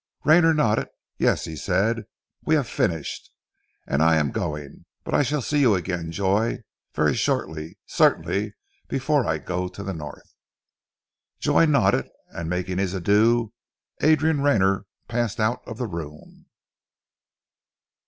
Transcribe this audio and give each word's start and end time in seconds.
Rayner 0.23 0.51
nodded. 0.55 0.87
"Yes," 1.19 1.45
he 1.45 1.55
said. 1.55 2.05
"We 2.43 2.55
have 2.55 2.67
finished, 2.67 3.29
and 3.85 4.01
I 4.01 4.15
am 4.15 4.31
going. 4.31 4.85
But 5.03 5.13
I 5.13 5.21
shall 5.21 5.43
see 5.43 5.59
you 5.59 5.75
again, 5.75 6.11
Joy, 6.11 6.63
very 6.95 7.13
shortly, 7.13 7.77
certainly 7.85 8.55
before 8.87 9.27
I 9.27 9.37
go 9.37 9.67
to 9.67 9.83
the 9.83 9.93
North." 9.93 10.33
Joy 11.37 11.67
nodded 11.67 12.09
and 12.29 12.49
making 12.49 12.79
his 12.79 12.95
adieu 12.95 13.53
Adrian 14.01 14.41
Rayner 14.41 14.87
passed 15.07 15.39
out 15.39 15.61
of 15.67 15.77
the 15.77 15.85
room. 15.85 16.47